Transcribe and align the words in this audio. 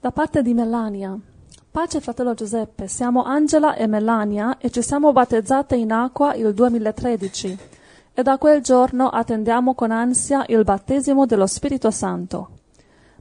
Da 0.00 0.12
parte 0.12 0.42
di 0.42 0.54
Melania. 0.54 1.18
Pace 1.72 2.00
fratello 2.00 2.32
Giuseppe, 2.32 2.86
siamo 2.86 3.24
Angela 3.24 3.74
e 3.74 3.88
Melania 3.88 4.56
e 4.58 4.70
ci 4.70 4.80
siamo 4.80 5.10
battezzate 5.10 5.74
in 5.74 5.90
acqua 5.90 6.34
il 6.34 6.54
2013 6.54 7.58
e 8.14 8.22
da 8.22 8.38
quel 8.38 8.62
giorno 8.62 9.08
attendiamo 9.08 9.74
con 9.74 9.90
ansia 9.90 10.44
il 10.46 10.62
battesimo 10.62 11.26
dello 11.26 11.48
Spirito 11.48 11.90
Santo. 11.90 12.50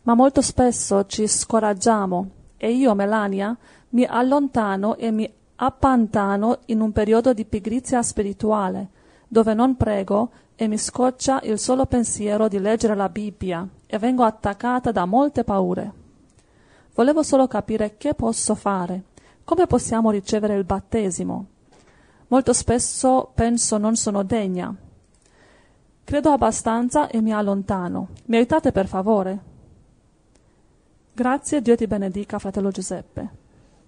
Ma 0.03 0.13
molto 0.13 0.43
spesso 0.43 1.07
ci 1.07 1.25
scoraggiamo 1.25 2.29
e 2.57 2.71
io, 2.71 2.93
Melania, 2.93 3.57
mi 3.89 4.05
allontano 4.05 4.97
e 4.97 5.09
mi 5.09 5.27
appantano 5.55 6.59
in 6.67 6.81
un 6.81 6.91
periodo 6.91 7.33
di 7.33 7.45
pigrizia 7.45 8.03
spirituale, 8.03 8.89
dove 9.27 9.55
non 9.55 9.77
prego 9.77 10.29
e 10.55 10.67
mi 10.67 10.77
scoccia 10.77 11.39
il 11.41 11.57
solo 11.57 11.87
pensiero 11.87 12.47
di 12.47 12.59
leggere 12.59 12.93
la 12.93 13.09
Bibbia 13.09 13.67
e 13.87 13.97
vengo 13.97 14.23
attaccata 14.23 14.91
da 14.91 15.05
molte 15.05 15.43
paure. 15.43 15.96
Volevo 16.97 17.21
solo 17.21 17.45
capire 17.45 17.95
che 17.95 18.15
posso 18.15 18.55
fare, 18.55 19.03
come 19.43 19.67
possiamo 19.67 20.09
ricevere 20.09 20.55
il 20.55 20.63
battesimo. 20.63 21.45
Molto 22.29 22.53
spesso 22.53 23.31
penso 23.35 23.77
non 23.77 23.95
sono 23.95 24.23
degna. 24.23 24.75
Credo 26.03 26.31
abbastanza 26.31 27.07
e 27.07 27.21
mi 27.21 27.31
allontano. 27.31 28.07
Mi 28.25 28.37
aiutate 28.37 28.71
per 28.71 28.87
favore? 28.87 29.39
Grazie, 31.13 31.61
Dio 31.61 31.75
ti 31.75 31.85
benedica, 31.85 32.39
fratello 32.39 32.71
Giuseppe. 32.71 33.29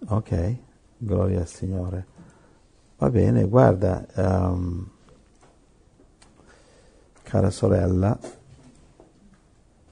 Ok, 0.05 0.55
gloria 0.95 1.39
al 1.39 1.47
Signore. 1.47 2.05
Va 2.99 3.09
bene, 3.09 3.47
guarda, 3.47 4.05
um, 4.17 4.87
cara 7.23 7.49
sorella, 7.49 8.15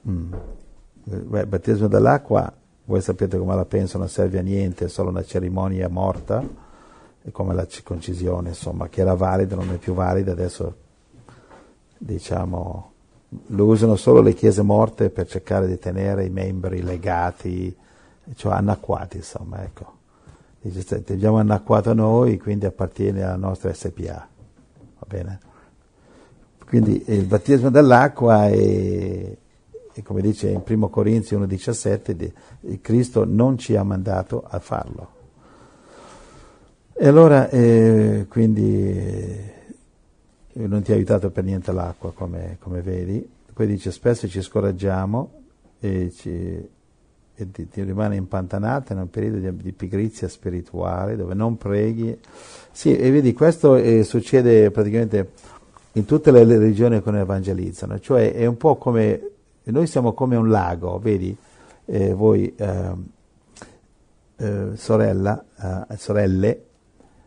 mm, 0.08 0.32
battesimo 1.48 1.88
dell'acqua 1.88 2.57
voi 2.88 3.02
sapete 3.02 3.36
come 3.36 3.54
la 3.54 3.66
penso, 3.66 3.98
non 3.98 4.08
serve 4.08 4.38
a 4.38 4.42
niente, 4.42 4.86
è 4.86 4.88
solo 4.88 5.10
una 5.10 5.22
cerimonia 5.22 5.90
morta, 5.90 6.42
è 7.22 7.30
come 7.30 7.52
la 7.52 7.66
circoncisione, 7.66 8.48
insomma, 8.48 8.88
che 8.88 9.02
era 9.02 9.12
valida, 9.12 9.56
non 9.56 9.70
è 9.70 9.76
più 9.76 9.92
valida, 9.92 10.32
adesso 10.32 10.74
diciamo 11.98 12.92
lo 13.48 13.66
usano 13.66 13.96
solo 13.96 14.22
le 14.22 14.32
chiese 14.32 14.62
morte 14.62 15.10
per 15.10 15.26
cercare 15.26 15.66
di 15.66 15.78
tenere 15.78 16.24
i 16.24 16.30
membri 16.30 16.80
legati, 16.80 17.76
cioè 18.34 18.54
annacquati, 18.54 19.18
insomma, 19.18 19.62
ecco. 19.62 19.96
Dice, 20.62 21.04
ti 21.04 21.12
abbiamo 21.12 21.36
annacquato 21.36 21.92
noi, 21.92 22.38
quindi 22.38 22.64
appartiene 22.64 23.22
alla 23.22 23.36
nostra 23.36 23.70
SPA, 23.74 24.26
va 24.98 25.06
bene? 25.06 25.40
Quindi 26.66 27.04
il 27.08 27.26
battesimo 27.26 27.68
dell'acqua 27.68 28.48
è 28.48 29.36
come 30.02 30.20
dice 30.20 30.48
in 30.48 30.62
1 30.66 30.88
Corinzi 30.88 31.34
1,17, 31.34 32.80
Cristo 32.80 33.24
non 33.24 33.58
ci 33.58 33.76
ha 33.76 33.82
mandato 33.82 34.44
a 34.46 34.58
farlo. 34.58 35.16
E 37.00 37.06
allora, 37.06 37.48
eh, 37.48 38.26
quindi, 38.28 38.88
eh, 38.88 40.66
non 40.66 40.82
ti 40.82 40.90
ha 40.90 40.96
aiutato 40.96 41.30
per 41.30 41.44
niente 41.44 41.70
l'acqua, 41.70 42.12
come, 42.12 42.56
come 42.58 42.82
vedi. 42.82 43.24
Poi 43.52 43.68
dice, 43.68 43.92
spesso 43.92 44.26
ci 44.26 44.42
scoraggiamo 44.42 45.30
e, 45.78 46.10
ci, 46.10 46.30
e 46.30 47.50
ti, 47.52 47.68
ti, 47.68 47.82
rimane 47.84 48.16
impantanata 48.16 48.94
in 48.94 48.98
un 48.98 49.10
periodo 49.10 49.38
di, 49.38 49.56
di, 49.62 49.72
pigrizia 49.72 50.26
spirituale, 50.26 51.14
dove 51.14 51.34
non 51.34 51.56
preghi. 51.56 52.18
Sì, 52.72 52.96
e 52.96 53.10
vedi, 53.12 53.32
questo 53.32 53.76
eh, 53.76 54.02
succede 54.02 54.72
praticamente 54.72 55.30
in 55.92 56.04
tutte 56.04 56.32
le 56.32 56.42
religioni 56.42 57.00
che 57.00 57.10
ne 57.12 57.20
evangelizzano, 57.20 58.00
cioè 58.00 58.32
è 58.32 58.44
un 58.44 58.56
po' 58.56 58.74
come 58.74 59.20
e 59.68 59.70
noi 59.70 59.86
siamo 59.86 60.14
come 60.14 60.34
un 60.34 60.48
lago, 60.48 60.98
vedi, 60.98 61.36
eh, 61.84 62.14
voi 62.14 62.54
eh, 62.56 62.90
eh, 64.36 64.70
sorella, 64.76 65.44
eh, 65.90 65.96
sorelle, 65.98 66.64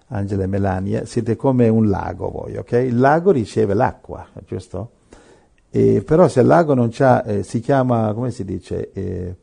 Angela 0.07 0.41
e 0.41 0.47
Melania, 0.47 1.05
siete 1.05 1.35
come 1.35 1.67
un 1.67 1.87
lago 1.87 2.31
voi, 2.31 2.57
ok? 2.57 2.71
Il 2.71 2.97
lago 2.97 3.29
riceve 3.29 3.75
l'acqua, 3.75 4.25
giusto? 4.47 4.89
E, 5.69 6.01
però 6.03 6.27
se 6.27 6.39
il 6.39 6.47
lago 6.47 6.73
non 6.73 6.89
c'ha, 6.89 7.23
eh, 7.25 7.43
si 7.43 7.59
chiama, 7.59 8.11
come 8.15 8.31
si 8.31 8.43
dice, 8.43 8.91
eh, 8.91 9.35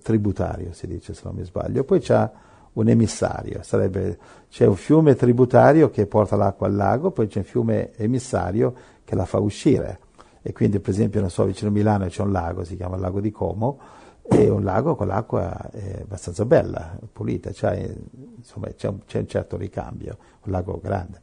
tributario, 0.00 0.72
si 0.74 0.86
dice 0.86 1.14
se 1.14 1.22
non 1.24 1.34
mi 1.34 1.42
sbaglio, 1.42 1.82
poi 1.82 1.98
c'ha 1.98 2.30
un 2.74 2.88
emissario, 2.88 3.64
sarebbe, 3.64 4.16
c'è 4.48 4.64
un 4.64 4.76
fiume 4.76 5.16
tributario 5.16 5.90
che 5.90 6.06
porta 6.06 6.36
l'acqua 6.36 6.68
al 6.68 6.76
lago, 6.76 7.10
poi 7.10 7.26
c'è 7.26 7.38
un 7.38 7.44
fiume 7.44 7.96
emissario 7.96 8.74
che 9.02 9.16
la 9.16 9.24
fa 9.24 9.40
uscire 9.40 10.06
e 10.42 10.52
quindi 10.52 10.80
per 10.80 10.90
esempio 10.90 11.20
non 11.20 11.30
so, 11.30 11.44
vicino 11.44 11.70
a 11.70 11.72
Milano 11.72 12.06
c'è 12.06 12.22
un 12.22 12.32
lago, 12.32 12.64
si 12.64 12.76
chiama 12.76 12.96
il 12.96 13.00
lago 13.00 13.20
di 13.20 13.30
Como, 13.30 13.78
e 14.30 14.48
un 14.50 14.62
lago 14.62 14.94
con 14.94 15.06
l'acqua 15.06 15.70
è 15.70 16.00
abbastanza 16.02 16.44
bella, 16.44 16.98
pulita, 17.10 17.50
cioè, 17.52 17.94
insomma 18.36 18.68
c'è 18.68 18.88
un, 18.88 19.04
c'è 19.06 19.18
un, 19.20 19.26
certo 19.26 19.56
ricambio, 19.56 20.18
un 20.42 20.52
lago 20.52 20.78
grande. 20.82 21.20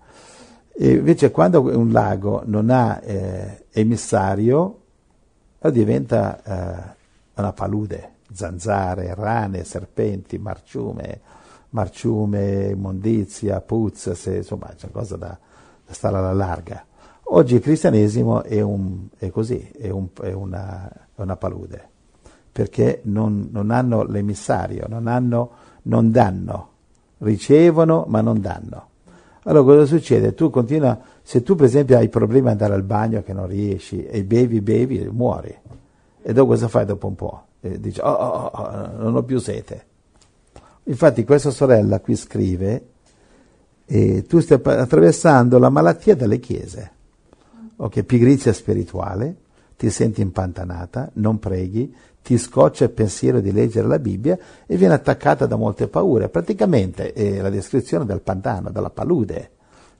E 0.74 0.94
invece 0.94 1.30
quando 1.30 1.62
un 1.62 1.92
lago 1.92 2.42
non 2.46 2.70
ha 2.72 3.00
eh, 3.04 3.66
emissario, 3.72 4.80
diventa 5.72 6.42
eh, 6.44 6.96
una 7.36 7.54
palude, 7.54 8.14
zanzare, 8.32 9.14
rane, 9.14 9.64
serpenti, 9.64 10.38
marciume, 10.40 11.22
marciume, 11.70 12.70
immondizia, 12.72 13.62
puzza, 13.62 14.16
se, 14.16 14.38
insomma 14.38 14.74
c'è 14.76 14.90
cosa 14.92 15.16
da, 15.16 15.38
da 15.86 15.94
stare 15.94 16.18
alla 16.18 16.34
larga. 16.34 16.86
Oggi 17.28 17.56
il 17.56 17.62
cristianesimo 17.62 18.44
è, 18.44 18.62
un, 18.62 19.08
è 19.18 19.32
così, 19.32 19.60
è, 19.60 19.90
un, 19.90 20.10
è, 20.22 20.32
una, 20.32 20.88
è, 21.16 21.22
una, 21.22 21.36
palude, 21.36 21.90
perché 22.52 23.02
non, 23.06 23.50
non 23.52 23.72
hanno 23.72 24.04
l'emissario, 24.04 24.86
non, 24.88 25.08
hanno, 25.08 25.50
non 25.84 26.12
danno, 26.12 26.70
ricevono 27.20 28.06
ma 28.08 28.22
non 28.22 28.40
danno. 28.42 28.90
Allora 29.44 29.64
cosa 29.64 29.86
succede? 29.86 30.36
Tu 30.36 30.52
continua, 30.52 31.00
se 31.24 31.42
tu 31.42 31.56
per 31.56 31.66
esempio 31.66 31.98
hai 31.98 32.10
problemi 32.10 32.48
ad 32.48 32.54
andare 32.54 32.76
al 32.76 32.84
bagno 32.84 33.24
che 33.24 33.34
non 33.34 33.48
riesci 33.48 34.06
e 34.06 34.24
bevi, 34.24 34.62
bevi, 34.62 35.10
muori. 35.12 35.54
E 36.22 36.32
dopo 36.34 36.50
cosa 36.50 36.68
fai 36.68 36.86
dopo 36.86 37.08
un 37.08 37.16
po'? 37.16 37.46
E 37.60 37.80
dici, 37.80 38.00
oh, 38.02 38.12
oh, 38.12 38.52
oh, 38.54 38.88
non 38.98 39.16
ho 39.16 39.24
più 39.24 39.40
sete. 39.40 39.86
Infatti 40.84 41.24
questa 41.24 41.50
sorella 41.50 42.00
qui 42.00 42.16
scrive, 42.16 42.88
eh, 43.86 44.26
tu 44.28 44.40
stai 44.40 44.62
attraversando 44.64 45.58
la 45.58 45.70
malattia 45.70 46.16
delle 46.16 46.40
chiese 46.40 46.92
ok, 47.78 48.04
pigrizia 48.04 48.54
spirituale, 48.54 49.36
ti 49.78 49.90
senti 49.90 50.22
impantanata, 50.22 51.10
non 51.14 51.40
preghi, 51.40 51.94
ti 52.24 52.38
scoccia 52.38 52.86
il 52.86 52.90
pensiero 52.92 53.40
di 53.40 53.52
leggere 53.52 53.88
la 53.88 54.00
Bibbia 54.00 54.38
e 54.66 54.78
viene 54.78 54.96
attaccata 54.96 55.46
da 55.46 55.58
molte 55.58 55.88
paure. 55.88 56.30
Praticamente 56.30 57.14
è 57.14 57.40
la 57.40 57.50
descrizione 57.50 58.06
del 58.06 58.22
pantano, 58.22 58.72
della 58.72 58.90
palude, 58.90 59.52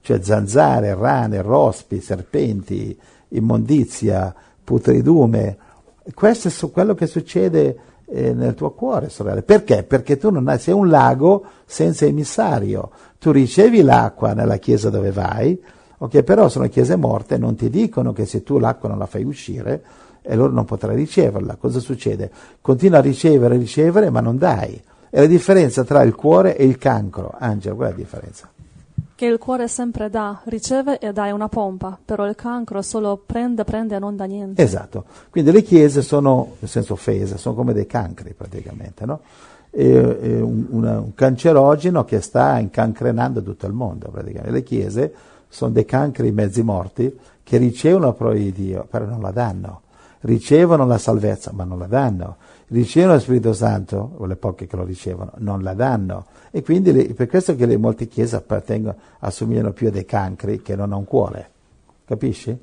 cioè 0.02 0.22
zanzare, 0.22 0.96
rane, 0.96 1.42
rospi, 1.42 2.02
serpenti, 2.02 2.98
immondizia, 3.30 4.34
putridume. 4.64 5.58
Questo 6.14 6.48
è 6.48 6.72
quello 6.72 6.96
che 6.96 7.06
succede 7.06 7.78
eh, 8.06 8.34
nel 8.34 8.56
tuo 8.56 8.72
cuore, 8.72 9.10
sorelle. 9.10 9.44
Perché? 9.44 9.84
Perché 9.84 10.18
tu 10.18 10.32
non 10.32 10.48
hai, 10.48 10.58
sei 10.58 10.74
un 10.74 10.90
lago 10.90 11.46
senza 11.66 12.06
emissario. 12.06 12.92
Tu 13.20 13.32
ricevi 13.32 13.82
l'acqua 13.82 14.34
nella 14.34 14.58
chiesa 14.58 14.90
dove 14.90 15.12
vai, 15.12 15.60
Ok, 16.06 16.22
però 16.22 16.50
sono 16.50 16.70
chiese 16.70 16.96
morte, 16.96 17.38
non 17.40 17.56
ti 17.56 17.68
dicono 17.68 18.14
che 18.14 18.28
se 18.28 18.44
tu 18.44 18.60
l'acqua 18.60 18.90
non 18.90 19.00
la 19.00 19.08
fai 19.08 19.24
uscire, 19.24 19.84
e 20.22 20.36
loro 20.36 20.52
non 20.52 20.64
potrai 20.66 20.96
riceverla. 20.96 21.56
Cosa 21.56 21.80
succede? 21.80 22.30
Continua 22.62 23.00
a 23.00 23.02
ricevere, 23.02 23.58
ricevere, 23.58 24.12
ma 24.12 24.20
non 24.20 24.38
dai. 24.38 24.80
È 25.10 25.20
la 25.20 25.26
differenza 25.26 25.84
tra 25.84 26.04
il 26.04 26.14
cuore 26.14 26.58
e 26.58 26.64
il 26.64 26.78
cancro. 26.78 27.34
Angelo, 27.38 27.76
qual 27.76 27.88
è 27.88 27.92
la 27.92 27.98
differenza? 27.98 28.48
Che 29.16 29.26
il 29.26 29.40
cuore 29.40 29.68
sempre 29.68 30.12
dà, 30.12 30.42
riceve 30.46 31.00
e 31.00 31.12
dà 31.12 31.34
una 31.34 31.48
pompa, 31.48 31.98
però 32.04 32.28
il 32.28 32.36
cancro 32.36 32.84
solo 32.84 33.20
prende, 33.26 33.64
prende 33.64 33.96
e 33.96 34.00
non 34.00 34.16
dà 34.16 34.26
niente. 34.26 34.62
Esatto. 34.62 35.06
Quindi 35.32 35.52
le 35.52 35.64
chiese 35.64 36.04
sono, 36.04 36.56
nel 36.60 36.70
senso 36.70 36.94
offese, 36.94 37.38
sono 37.38 37.56
come 37.56 37.74
dei 37.74 37.88
cancri 37.88 38.34
praticamente, 38.38 39.06
no? 39.06 39.22
È, 39.72 39.80
è 39.80 40.40
un, 40.40 40.68
una, 40.70 41.00
un 41.00 41.16
cancerogeno 41.16 42.06
che 42.06 42.22
sta 42.22 42.60
incancrenando 42.60 43.42
tutto 43.42 43.66
il 43.66 43.74
mondo 43.74 44.10
praticamente. 44.10 44.52
Le 44.52 44.64
chiese 44.64 45.14
sono 45.56 45.72
dei 45.72 45.86
cancri 45.86 46.34
mezzi 46.34 46.64
morti 46.64 47.18
che 47.42 47.56
ricevono 47.56 48.08
la 48.08 48.12
parola 48.12 48.36
di 48.36 48.52
Dio, 48.52 48.86
però 48.90 49.06
non 49.06 49.22
la 49.22 49.32
danno. 49.32 49.84
Ricevono 50.20 50.86
la 50.86 50.98
salvezza, 50.98 51.54
ma 51.54 51.64
non 51.64 51.80
la 51.80 51.86
danno. 51.86 52.36
Ricevono 52.68 53.14
lo 53.14 53.20
Spirito 53.20 53.54
Santo, 53.54 54.16
o 54.18 54.26
le 54.26 54.36
poche 54.36 54.68
che 54.68 54.76
lo 54.76 54.84
ricevono, 54.84 55.32
non 55.38 55.64
la 55.64 55.74
danno. 55.74 56.26
E 56.52 56.62
quindi 56.62 56.92
le, 56.92 57.14
per 57.14 57.28
questo 57.28 57.56
che 57.56 57.66
le 57.66 57.78
molte 57.78 58.10
chiese 58.10 58.36
appartengono, 58.36 58.98
assomigliano 59.20 59.72
più 59.72 59.88
a 59.88 59.92
dei 59.92 60.04
cancri 60.04 60.62
che 60.62 60.76
non 60.76 60.92
a 60.92 60.98
un 60.98 61.06
cuore. 61.06 61.50
Capisci? 62.04 62.60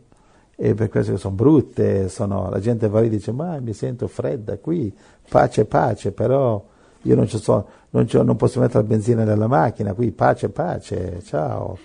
E 0.54 0.74
per 0.74 0.90
questo 0.90 1.12
che 1.12 1.18
sono 1.18 1.34
brutte, 1.34 2.10
sono, 2.10 2.50
la 2.50 2.60
gente 2.60 2.88
va 2.88 3.00
lì 3.00 3.06
e 3.06 3.10
dice, 3.10 3.32
ma 3.32 3.58
mi 3.58 3.72
sento 3.72 4.06
fredda 4.06 4.58
qui, 4.58 4.94
pace, 5.30 5.64
pace, 5.64 6.12
però 6.12 6.62
io 7.00 7.14
non, 7.14 7.26
so, 7.26 7.66
non, 7.88 8.06
non 8.12 8.36
posso 8.36 8.60
mettere 8.60 8.82
la 8.82 8.88
benzina 8.88 9.24
nella 9.24 9.46
macchina, 9.46 9.94
qui 9.94 10.10
pace, 10.10 10.50
pace, 10.50 11.22
ciao 11.24 11.78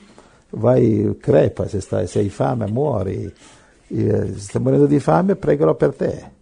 vai 0.52 1.18
crepa, 1.20 1.68
se, 1.68 1.82
stai, 1.82 2.08
se 2.08 2.20
hai 2.20 2.30
fame 2.30 2.68
muori, 2.70 3.34
se 3.88 4.34
stai 4.38 4.62
morendo 4.62 4.86
di 4.86 5.00
fame 5.00 5.36
pregherò 5.36 5.76
per 5.76 5.94
te. 5.94 6.36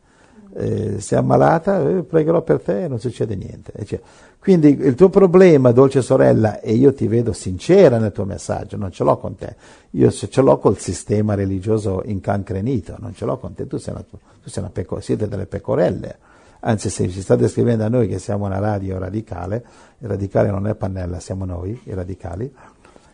eh, 0.56 1.02
sei 1.02 1.18
ammalata, 1.18 1.82
eh, 1.88 2.04
pregherò 2.04 2.42
per 2.42 2.62
te 2.62 2.84
e 2.84 2.88
non 2.88 3.00
succede 3.00 3.36
niente. 3.36 3.74
Cioè, 3.86 4.00
quindi 4.40 4.70
il 4.70 4.96
tuo 4.96 5.10
problema, 5.10 5.72
dolce 5.72 6.02
sorella, 6.02 6.62
e 6.62 6.74
io 6.74 6.94
ti 6.94 7.08
vedo 7.08 7.34
sincera 7.34 7.98
nel 7.98 8.12
tuo 8.12 8.26
messaggio, 8.26 8.78
non 8.78 8.92
ce 8.92 9.04
l'ho 9.04 9.18
con 9.18 9.36
te, 9.36 9.56
io 9.92 10.12
ce 10.12 10.42
l'ho 10.42 10.58
col 10.58 10.78
sistema 10.78 11.34
religioso 11.34 12.04
incancrenito, 12.06 12.96
non 13.00 13.14
ce 13.14 13.26
l'ho 13.26 13.38
con 13.38 13.54
te, 13.54 13.68
tu 13.68 13.78
sei 13.78 13.94
una, 13.94 14.04
tu 14.04 14.50
sei 14.50 14.64
una 14.64 14.72
peco, 14.72 15.00
siete 15.00 15.28
delle 15.28 15.46
pecorelle. 15.46 16.18
Anzi, 16.62 16.90
se 16.90 17.10
ci 17.10 17.22
state 17.22 17.48
scrivendo 17.48 17.84
a 17.84 17.90
noi 17.90 18.08
che 18.08 18.18
siamo 18.18 18.46
una 18.46 18.58
radio 18.60 18.98
radicale, 18.98 19.64
il 20.00 20.08
radicale 20.08 20.50
non 20.50 20.68
è 20.68 20.74
Pannella, 20.74 21.20
siamo 21.20 21.46
noi, 21.46 21.80
i 21.84 21.94
radicali, 21.94 22.52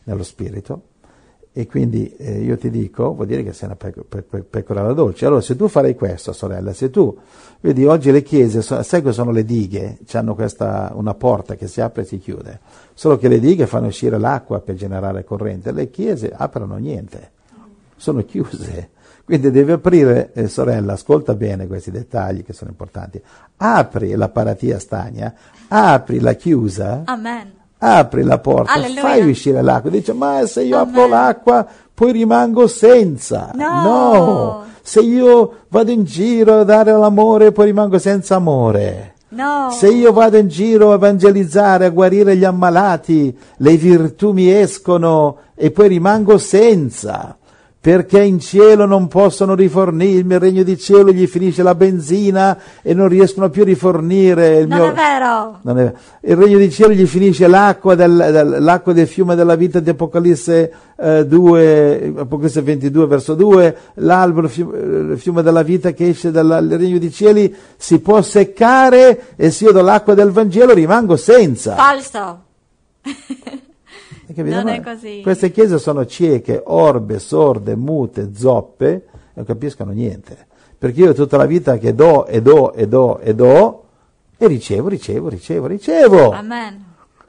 nello 0.03 0.23
spirito, 0.23 0.83
e 1.53 1.67
quindi 1.67 2.15
eh, 2.15 2.39
io 2.39 2.57
ti 2.57 2.69
dico, 2.69 3.13
vuol 3.13 3.27
dire 3.27 3.43
che 3.43 3.51
sei 3.51 3.67
una 3.67 3.75
peco, 3.75 4.05
pe, 4.07 4.21
pe, 4.21 4.41
pecorella 4.41 4.93
dolce. 4.93 5.25
Allora, 5.25 5.41
se 5.41 5.57
tu 5.57 5.67
farai 5.67 5.95
questo, 5.95 6.31
sorella, 6.31 6.71
se 6.71 6.89
tu, 6.89 7.17
vedi, 7.59 7.83
oggi 7.85 8.09
le 8.09 8.23
chiese, 8.23 8.61
sai 8.61 9.01
che 9.01 9.11
sono 9.11 9.31
le 9.31 9.43
dighe, 9.43 9.97
hanno 10.13 10.33
questa, 10.33 10.91
una 10.95 11.13
porta 11.13 11.55
che 11.55 11.67
si 11.67 11.81
apre 11.81 12.03
e 12.03 12.05
si 12.05 12.19
chiude, 12.19 12.59
solo 12.93 13.17
che 13.17 13.27
le 13.27 13.39
dighe 13.39 13.67
fanno 13.67 13.87
uscire 13.87 14.17
l'acqua 14.17 14.61
per 14.61 14.75
generare 14.75 15.25
corrente, 15.25 15.73
le 15.73 15.89
chiese 15.89 16.31
aprono 16.33 16.77
niente, 16.77 17.31
sono 17.97 18.23
chiuse. 18.23 18.91
Quindi 19.25 19.51
devi 19.51 19.73
aprire, 19.73 20.31
eh, 20.33 20.47
sorella, 20.47 20.93
ascolta 20.93 21.35
bene 21.35 21.67
questi 21.67 21.91
dettagli 21.91 22.43
che 22.43 22.53
sono 22.53 22.69
importanti. 22.69 23.21
Apri 23.57 24.15
la 24.15 24.29
paratia 24.29 24.79
stagna, 24.79 25.33
apri 25.67 26.19
la 26.19 26.33
chiusa. 26.33 27.03
Amen 27.05 27.59
apri 27.83 28.23
la 28.23 28.37
porta, 28.37 28.73
Alleluia. 28.73 29.01
fai 29.01 29.29
uscire 29.29 29.61
l'acqua. 29.61 29.89
Dice, 29.89 30.13
ma 30.13 30.45
se 30.45 30.61
io 30.61 30.77
Amen. 30.77 30.89
apro 30.93 31.07
l'acqua, 31.07 31.67
poi 31.93 32.11
rimango 32.11 32.67
senza. 32.67 33.51
No. 33.55 34.63
Se 34.83 34.99
io 35.01 35.53
vado 35.69 35.91
in 35.91 36.03
giro 36.03 36.59
a 36.59 36.63
dare 36.63 36.91
l'amore, 36.91 37.51
poi 37.51 37.65
rimango 37.65 37.97
senza 37.97 38.35
amore. 38.35 39.15
No. 39.29 39.69
Se 39.71 39.87
io 39.87 40.11
vado 40.11 40.37
in 40.37 40.47
giro 40.47 40.91
a 40.91 40.95
evangelizzare, 40.95 41.85
a 41.85 41.89
guarire 41.89 42.35
gli 42.35 42.43
ammalati, 42.43 43.35
le 43.57 43.77
virtù 43.77 44.31
mi 44.31 44.51
escono 44.51 45.37
e 45.55 45.71
poi 45.71 45.87
rimango 45.87 46.37
senza. 46.37 47.37
Perché 47.81 48.21
in 48.21 48.39
cielo 48.39 48.85
non 48.85 49.07
possono 49.07 49.55
rifornirmi, 49.55 50.35
il 50.35 50.39
regno 50.39 50.61
di 50.61 50.77
cielo 50.77 51.11
gli 51.11 51.25
finisce 51.25 51.63
la 51.63 51.73
benzina 51.73 52.55
e 52.83 52.93
non 52.93 53.07
riescono 53.07 53.49
più 53.49 53.63
a 53.63 53.65
rifornire 53.65 54.59
il 54.59 54.67
Non 54.67 54.77
mio... 54.77 54.89
è 54.91 54.93
vero. 54.93 55.57
Non 55.63 55.79
è- 55.79 55.93
Il 56.21 56.35
regno 56.35 56.59
di 56.59 56.69
cielo 56.69 56.93
gli 56.93 57.07
finisce 57.07 57.47
l'acqua 57.47 57.95
del, 57.95 58.15
del- 58.31 58.57
l'acqua 58.59 58.93
del 58.93 59.07
fiume 59.07 59.33
della 59.33 59.55
vita 59.55 59.79
di 59.79 59.89
Apocalisse, 59.89 60.71
eh, 60.95 61.25
2, 61.25 62.13
Apocalisse 62.17 62.61
22 62.61 63.07
verso 63.07 63.33
2, 63.33 63.75
l'albero, 63.95 64.45
il 64.45 65.17
fiume, 65.17 65.41
della 65.41 65.63
vita 65.63 65.91
che 65.91 66.09
esce 66.09 66.29
dal 66.29 66.47
dal 66.47 66.79
regno 66.79 66.99
di 66.99 67.11
cieli 67.11 67.51
si 67.77 67.99
può 67.99 68.21
seccare 68.21 69.33
e 69.35 69.49
se 69.49 69.63
io 69.65 69.71
do 69.71 69.81
l'acqua 69.81 70.13
del 70.13 70.29
Vangelo 70.29 70.73
rimango 70.75 71.15
senza. 71.15 71.73
Falso. 71.73 72.43
Hai 74.31 74.33
capito? 74.33 74.55
Non 74.55 74.63
Ma 74.63 74.73
è 74.75 74.81
così. 74.81 75.19
Queste 75.21 75.51
chiese 75.51 75.77
sono 75.77 76.05
cieche, 76.05 76.61
orbe, 76.65 77.19
sorde, 77.19 77.75
mute, 77.75 78.31
zoppe 78.33 78.87
e 78.87 79.03
non 79.33 79.45
capiscono 79.45 79.91
niente. 79.91 80.47
Perché 80.77 81.01
io 81.01 81.13
tutta 81.13 81.35
la 81.35 81.45
vita 81.45 81.77
che 81.77 81.93
do 81.93 82.25
e 82.25 82.41
do 82.41 82.73
e 82.73 82.87
do 82.87 83.19
e 83.19 83.35
do 83.35 83.83
e 84.37 84.47
ricevo, 84.47 84.87
ricevo, 84.87 85.27
ricevo, 85.27 85.67
ricevo. 85.67 86.31
Amen. 86.31 86.85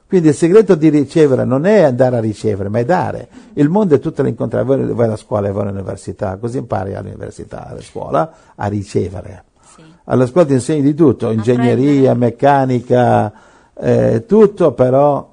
Quindi 0.07 0.29
il 0.29 0.33
segreto 0.33 0.75
di 0.75 0.89
ricevere 0.89 1.43
non 1.43 1.65
è 1.65 1.81
andare 1.81 2.17
a 2.17 2.19
ricevere, 2.21 2.69
ma 2.69 2.79
è 2.79 2.85
dare. 2.85 3.27
Il 3.53 3.67
mondo 3.67 3.95
è 3.95 3.99
tutto 3.99 4.23
l'incontrare. 4.23 4.63
Voi 4.63 4.93
vai 4.93 5.05
alla 5.05 5.17
scuola 5.17 5.49
e 5.49 5.51
vai 5.51 5.67
all'università, 5.67 6.37
così 6.37 6.59
impari 6.59 6.95
all'università, 6.95 7.67
alla 7.67 7.81
scuola, 7.81 8.33
a 8.55 8.67
ricevere. 8.67 9.43
Sì. 9.75 9.81
Alla 10.05 10.25
scuola 10.25 10.47
ti 10.47 10.53
insegni 10.53 10.81
di 10.81 10.93
tutto, 10.93 11.31
ingegneria, 11.31 12.13
meccanica, 12.13 13.33
eh, 13.75 14.23
tutto, 14.25 14.71
però 14.71 15.32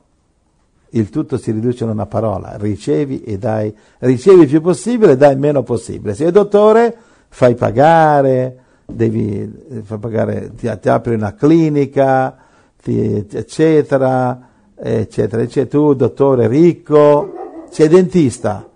il 0.90 1.10
tutto 1.10 1.36
si 1.36 1.52
riduce 1.52 1.84
in 1.84 1.90
una 1.90 2.06
parola, 2.06 2.56
ricevi 2.58 3.22
e 3.22 3.38
dai, 3.38 3.74
ricevi 3.98 4.42
il 4.42 4.48
più 4.48 4.60
possibile 4.60 5.12
e 5.12 5.16
dai 5.16 5.32
il 5.32 5.38
meno 5.38 5.62
possibile. 5.62 6.14
Se 6.14 6.24
sei 6.24 6.32
dottore, 6.32 6.96
fai 7.28 7.54
pagare, 7.54 8.56
devi 8.86 9.40
eh, 9.70 9.82
fai 9.82 9.98
pagare, 9.98 10.52
ti, 10.54 10.70
ti 10.80 10.88
apri 10.88 11.14
una 11.14 11.34
clinica, 11.34 12.36
ti- 12.82 13.26
eccetera, 13.30 14.48
eccetera, 14.74 15.42
eccetera. 15.42 15.68
Tu, 15.68 15.94
dottore 15.94 16.48
ricco, 16.48 17.64
sei 17.70 17.88
dentista, 17.88 18.68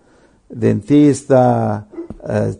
dentista, 0.47 1.87
eh, 2.27 2.59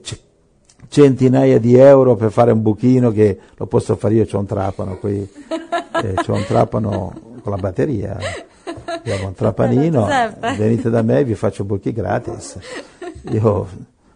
centinaia 0.89 1.59
di 1.59 1.77
euro 1.77 2.15
per 2.15 2.31
fare 2.31 2.53
un 2.53 2.63
buchino 2.63 3.11
che 3.11 3.39
lo 3.57 3.67
posso 3.67 3.97
fare 3.97 4.15
io, 4.15 4.27
c'ho 4.27 4.39
un 4.39 4.47
trapano 4.47 4.99
qui, 4.99 5.19
eh, 5.19 6.15
c'ho 6.15 6.35
un 6.35 6.45
trapano 6.47 7.13
con 7.43 7.53
la 7.53 7.59
batteria, 7.59 8.17
abbiamo 8.95 9.29
un 9.29 9.35
trapanino, 9.35 10.09
venite 10.57 10.91
da 10.91 11.03
me 11.03 11.25
vi 11.25 11.35
faccio 11.35 11.65
buchi 11.65 11.93
gratis. 11.93 12.59
Io 13.31 13.67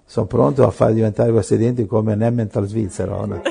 sono 0.04 0.26
pronto 0.26 0.66
a 0.66 0.70
far 0.70 0.92
diventare 0.92 1.30
questi 1.32 1.56
denti 1.56 1.86
come 1.86 2.14
un 2.14 2.22
Emmental 2.22 2.66
svizzero. 2.66 3.26
no? 3.26 3.42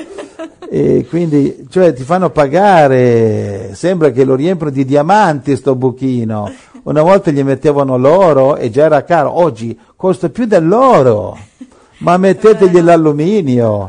E 0.70 1.06
quindi, 1.08 1.66
cioè, 1.70 1.92
ti 1.92 2.02
fanno 2.02 2.30
pagare, 2.30 3.70
sembra 3.74 4.10
che 4.10 4.24
lo 4.24 4.34
riempiono 4.34 4.70
di 4.70 4.84
diamanti 4.84 5.56
sto 5.56 5.74
buchino. 5.74 6.50
Una 6.82 7.02
volta 7.02 7.30
gli 7.30 7.42
mettevano 7.42 7.96
l'oro 7.96 8.56
e 8.56 8.70
già 8.70 8.84
era 8.84 9.04
caro, 9.04 9.38
oggi 9.38 9.78
costa 9.96 10.28
più 10.28 10.46
dell'oro, 10.46 11.36
ma 11.98 12.16
mettetegli 12.16 12.80
l'alluminio. 12.80 13.88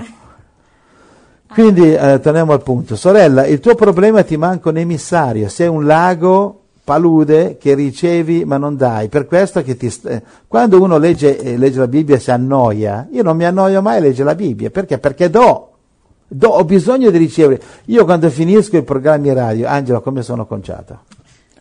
Quindi 1.48 1.94
eh, 1.94 2.20
torniamo 2.22 2.54
al 2.54 2.62
punto. 2.62 2.96
Sorella, 2.96 3.46
il 3.46 3.60
tuo 3.60 3.76
problema 3.76 4.20
è 4.20 4.26
ti 4.26 4.38
manca 4.38 4.70
un 4.70 4.78
emissario, 4.78 5.50
sei 5.50 5.68
un 5.68 5.86
lago 5.86 6.59
palude 6.90 7.58
che 7.60 7.76
ricevi 7.76 8.46
ma 8.46 8.58
non 8.58 8.76
dai. 8.76 9.10
Per 9.10 9.28
questo 9.28 9.62
che 9.62 9.78
ti 9.78 9.94
eh, 10.06 10.24
quando 10.48 10.82
uno 10.82 10.98
legge, 10.98 11.38
eh, 11.38 11.56
legge 11.56 11.78
la 11.78 11.88
Bibbia 11.88 12.16
e 12.16 12.20
si 12.20 12.32
annoia, 12.32 13.08
io 13.12 13.22
non 13.22 13.38
mi 13.38 13.46
annoio 13.46 13.80
mai 13.84 13.98
a 13.98 14.00
leggere 14.00 14.24
la 14.24 14.34
Bibbia, 14.34 14.72
perché? 14.72 14.98
Perché 14.98 15.30
do. 15.30 15.70
do. 16.28 16.48
Ho 16.48 16.64
bisogno 16.64 17.12
di 17.12 17.20
ricevere. 17.20 17.62
Io 17.86 18.06
quando 18.06 18.28
finisco 18.32 18.76
i 18.76 18.82
programmi 18.82 19.32
radio, 19.32 19.68
Angela, 19.68 20.00
come 20.00 20.24
sono 20.24 20.48
conciato? 20.48 21.02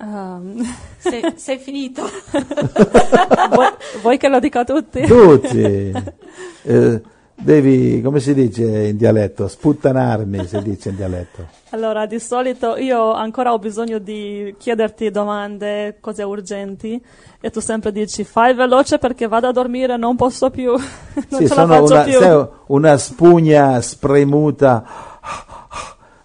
Ehm, 0.01 0.65
Sei, 0.97 1.23
sei 1.37 1.59
finito. 1.59 2.09
vuoi, 3.53 3.69
vuoi 4.01 4.17
che 4.17 4.29
lo 4.29 4.41
dica 4.41 4.61
a 4.61 4.65
tutti? 4.65 5.03
Tutti. 5.03 5.93
Eh, 6.63 7.01
devi, 7.40 8.00
come 8.02 8.20
si 8.20 8.35
dice 8.35 8.88
in 8.88 8.96
dialetto? 8.96 9.49
Sputtanarmi, 9.49 10.46
si 10.46 10.61
dice 10.62 10.90
in 10.90 10.96
dialetto. 10.96 11.56
Allora, 11.70 12.06
di 12.06 12.19
solito 12.19 12.76
io 12.79 13.12
ancora 13.12 13.52
ho 13.52 13.58
bisogno 13.58 13.99
di 13.99 14.54
chiederti 14.57 15.11
domande, 15.11 15.99
cose 16.00 16.23
urgenti, 16.23 16.99
e 17.42 17.50
tu 17.50 17.61
sempre 17.61 17.92
dici 17.92 18.25
fai 18.25 18.54
veloce 18.54 18.97
perché 18.97 19.28
vado 19.28 19.49
a 19.49 19.52
dormire, 19.52 19.99
non 19.99 20.16
posso 20.16 20.49
più, 20.49 20.71
non 21.28 21.40
Sì, 21.40 21.47
sono 21.47 21.85
una, 21.85 22.02
più. 22.04 22.49
una 22.68 22.97
spugna 22.97 23.83
spremuta. 23.83 24.83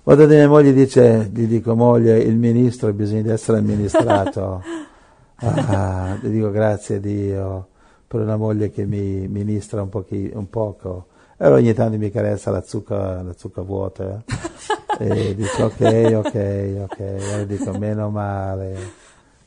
Vado 0.03 0.25
da 0.25 0.33
mia 0.33 0.47
moglie 0.47 0.69
e 0.69 0.73
dice, 0.73 1.29
gli 1.33 1.43
dico 1.45 1.75
moglie, 1.75 2.19
il 2.19 2.37
ministro 2.37 2.87
ha 2.87 2.93
bisogno 2.93 3.23
di 3.23 3.29
essere 3.29 3.57
amministrato. 3.57 4.63
Ah, 5.45 6.17
gli 6.21 6.27
dico 6.29 6.51
grazie 6.51 6.95
a 6.95 6.99
Dio 6.99 7.67
per 8.13 8.21
una 8.21 8.37
moglie 8.37 8.69
che 8.69 8.85
mi 8.85 9.27
ministra 9.27 9.81
un, 9.81 9.89
pochi- 9.89 10.29
un 10.31 10.47
poco. 10.47 11.07
E 11.35 11.45
allora 11.45 11.59
ogni 11.59 11.73
tanto 11.73 11.97
mi 11.97 12.11
carezza 12.11 12.51
la 12.51 12.61
zucca, 12.61 13.23
la 13.23 13.33
zucca 13.35 13.63
vuota. 13.63 14.23
e 14.99 15.33
dice 15.35 15.63
ok, 15.63 16.11
ok, 16.23 16.75
ok. 16.83 16.99
Allora 16.99 17.43
dico 17.45 17.71
meno 17.79 18.11
male, 18.11 18.77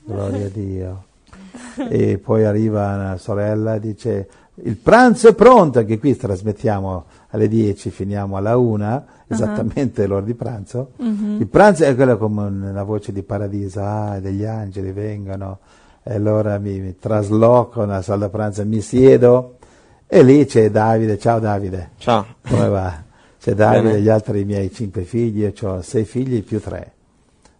gloria 0.03 0.47
a 0.47 0.49
Dio. 0.49 1.05
E 1.89 2.19
poi 2.19 2.45
arriva 2.45 2.93
una 2.95 3.17
sorella 3.19 3.77
e 3.77 3.81
dice 3.81 4.29
il 4.65 4.77
pranzo 4.77 5.29
è 5.29 5.35
pronto, 5.35 5.79
anche 5.79 6.01
qui 6.01 6.17
trasmettiamo 6.17 7.05
alle 7.29 7.47
10, 7.47 7.91
finiamo 7.91 8.37
alla 8.37 8.57
1, 8.57 9.05
esattamente 9.29 10.09
l'ora 10.09 10.25
di 10.25 10.35
pranzo. 10.35 10.91
Il 11.39 11.47
pranzo 11.47 11.85
è 11.85 11.95
quello 11.95 12.19
come 12.19 12.43
una 12.47 12.83
voce 12.83 13.13
di 13.13 13.23
paradiso, 13.23 13.81
ah, 13.85 14.19
degli 14.19 14.45
angeli 14.45 14.91
vengono, 14.91 15.61
e 16.09 16.15
allora 16.15 16.59
mi, 16.59 16.79
mi 16.79 16.97
trasloco 16.99 17.85
nella 17.85 18.01
sala 18.01 18.27
da 18.27 18.29
pranzo, 18.29 18.65
mi 18.65 18.81
siedo 18.81 19.57
e 20.07 20.23
lì 20.23 20.47
c'è 20.47 20.71
Davide, 20.71 21.19
ciao 21.19 21.41
Davide, 21.41 21.91
Ciao. 21.99 22.25
come 22.49 22.69
va? 22.69 23.03
C'è 23.41 23.55
Davide 23.55 23.83
Bene. 23.83 23.97
e 23.97 24.01
gli 24.03 24.09
altri 24.09 24.45
miei 24.45 24.73
cinque 24.73 25.03
figli, 25.03 25.41
io 25.41 25.53
ho 25.69 25.83
sei 25.83 26.05
figli 26.05 26.45
più 26.45 26.61
tre. 26.61 26.93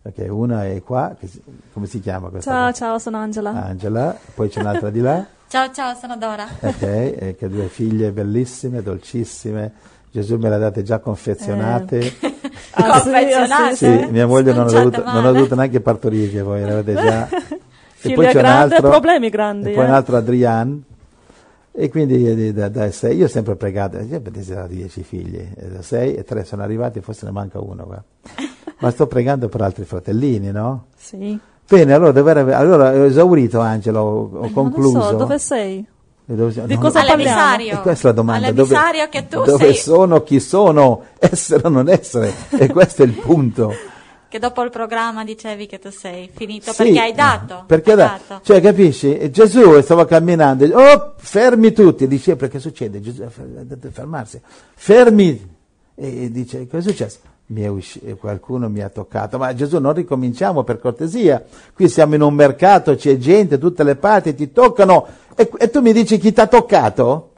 Ok, 0.03 0.25
una 0.29 0.65
è 0.65 0.81
qua, 0.85 1.17
che 1.19 1.29
come 1.73 1.87
si 1.87 1.99
chiama 1.99 2.29
questa? 2.29 2.53
Ciao, 2.53 2.63
qua? 2.63 2.73
ciao, 2.73 2.99
sono 3.01 3.17
Angela. 3.17 3.51
Angela, 3.51 4.17
poi 4.35 4.49
c'è 4.49 4.61
un'altra 4.61 4.91
di 4.91 5.01
là, 5.01 5.27
Ciao, 5.49 5.73
ciao, 5.73 5.95
sono 5.95 6.17
Dora. 6.17 6.47
ok, 6.61 6.83
e 6.83 7.35
che 7.37 7.47
ha 7.47 7.49
due 7.49 7.67
figlie 7.67 8.13
bellissime, 8.13 8.81
dolcissime. 8.81 9.73
Gesù 10.13 10.37
me 10.37 10.49
le 10.49 10.55
ha 10.55 10.59
date 10.59 10.83
già 10.85 11.01
confezionate. 11.01 12.15
Ah, 12.79 13.01
sì, 13.01 13.11
ah, 13.11 13.75
sì, 13.75 13.77
sì, 13.87 14.07
mia 14.11 14.27
moglie 14.27 14.53
non 14.53 14.67
ha, 14.67 14.71
dovuto, 14.71 15.03
non 15.03 15.25
ha 15.25 15.31
dovuto 15.33 15.55
neanche 15.55 15.81
partorirle, 15.81 16.43
voi 16.43 16.63
le 16.63 16.73
avete 16.73 16.93
già. 16.93 17.29
Figlia 18.15 18.33
grande, 18.33 18.77
problemi 18.81 19.29
grandi, 19.29 19.71
E 19.71 19.75
poi 19.75 19.85
eh. 19.85 19.89
un 19.89 19.93
altro 19.95 20.17
Adrian. 20.17 20.83
E 21.79 21.91
quindi 21.91 22.27
eh, 22.27 22.53
da, 22.55 22.69
da 22.71 22.91
sei, 22.91 23.19
io 23.19 23.27
ho 23.27 23.29
sempre 23.29 23.55
pregato, 23.57 23.99
io 23.99 24.17
ho 24.25 24.67
dieci 24.67 25.03
figli, 25.03 25.37
e 25.37 25.69
da 25.69 25.83
sei 25.83 26.15
e 26.15 26.25
tre 26.25 26.45
sono 26.45 26.63
arrivati, 26.63 27.01
forse 27.03 27.27
ne 27.27 27.33
manca 27.33 27.61
uno. 27.61 27.85
guarda. 27.85 28.05
Ma 28.81 28.91
sto 28.91 29.07
pregando 29.07 29.49
per 29.49 29.61
altri 29.61 29.85
fratellini, 29.85 30.51
no? 30.53 30.87
Sì. 30.97 31.39
Bene, 31.69 31.93
allora, 31.93 32.13
dove 32.13 32.31
era- 32.31 32.57
allora 32.57 32.91
ho 32.93 33.05
esaurito 33.05 33.61
Angelo, 33.61 34.01
ho, 34.01 34.31
ho 34.39 34.45
Eh, 34.47 34.53
concluso. 34.53 34.93
Non 34.99 35.03
lo 35.03 35.11
so, 35.11 35.17
dove 35.17 35.39
sei? 35.39 35.87
Dove- 36.25 36.65
Di 36.67 36.75
no, 36.75 36.81
cosa 36.81 37.01
no, 37.01 37.07
parliamo? 37.09 37.33
All'emissario. 37.41 37.73
E 37.73 37.83
questa 37.83 38.09
è 38.09 38.11
la 38.11 38.17
domanda. 38.17 38.53
Dove, 38.53 38.75
che 39.11 39.27
tu 39.29 39.43
dove 39.45 39.65
sei. 39.65 39.75
sono, 39.75 40.23
chi 40.23 40.41
sono, 40.41 41.03
essere 41.19 41.67
o 41.67 41.69
non 41.69 41.89
essere? 41.89 42.33
e 42.51 42.69
questo 42.69 43.03
è 43.03 43.07
il 43.07 43.13
punto. 43.13 43.73
Che 44.29 44.39
dopo 44.41 44.63
il 44.63 44.71
programma 44.71 45.23
dicevi 45.25 45.67
che 45.67 45.79
tu 45.79 45.91
sei 45.91 46.29
finito 46.35 46.73
Sì, 46.73 46.83
perché 46.83 47.01
hai 47.01 47.13
dato. 47.15 47.65
Perché 47.67 47.91
hai 47.93 47.97
da- 47.97 48.19
dato. 48.27 48.41
Cioè, 48.45 48.61
capisci? 48.61 49.31
Gesù 49.31 49.81
stava 49.83 50.05
camminando, 50.05 50.65
oh, 50.77 51.15
fermi 51.17 51.73
tutti. 51.73 52.09
Dice, 52.09 52.35
che 52.37 52.59
succede? 52.59 53.01
Gesù, 53.01 53.25
deve 53.63 53.91
fermarsi. 53.91 54.41
Fermi. 54.75 55.55
E 55.95 56.31
dice, 56.31 56.67
cosa 56.67 56.89
è 56.89 56.93
successo? 56.93 57.19
Mi 57.47 57.63
è 57.63 57.69
usci- 57.69 58.01
e 58.05 58.17
qualcuno 58.17 58.69
mi 58.69 58.81
ha 58.83 58.89
toccato. 58.89 59.39
Ma 59.39 59.55
Gesù, 59.55 59.79
non 59.79 59.93
ricominciamo 59.95 60.65
per 60.65 60.81
cortesia. 60.81 61.43
Qui 61.73 61.89
siamo 61.89 62.17
in 62.17 62.23
un 62.23 62.35
mercato, 62.35 62.97
c'è 62.97 63.17
gente, 63.19 63.59
tutte 63.59 63.85
le 63.85 63.95
parti 63.95 64.35
ti 64.35 64.51
toccano. 64.51 65.07
E, 65.37 65.49
e 65.57 65.71
tu 65.71 65.81
mi 65.81 65.93
dici 65.93 66.19
chi 66.19 66.33
ti 66.33 66.41
ha 66.41 66.49
toccato? 66.49 67.31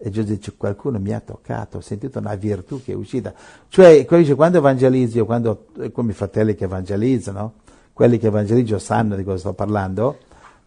E 0.00 0.10
Gesù 0.10 0.34
dice, 0.34 0.54
qualcuno 0.56 1.00
mi 1.00 1.12
ha 1.12 1.20
toccato, 1.20 1.78
ho 1.78 1.80
sentito 1.80 2.20
una 2.20 2.36
virtù 2.36 2.80
che 2.82 2.92
è 2.92 2.94
uscita. 2.94 3.34
Cioè, 3.68 4.06
dice, 4.08 4.36
quando 4.36 4.58
evangelizzi, 4.58 5.18
o 5.18 5.24
quando, 5.24 5.66
eh, 5.80 5.90
come 5.90 6.12
i 6.12 6.14
fratelli 6.14 6.54
che 6.54 6.64
evangelizzano, 6.64 7.54
quelli 7.92 8.18
che 8.18 8.28
evangelizzano 8.28 8.78
sanno 8.78 9.16
di 9.16 9.24
cosa 9.24 9.38
sto 9.38 9.52
parlando, 9.54 10.18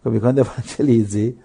come 0.02 0.18
quando 0.18 0.42
evangelizzi, 0.44 1.38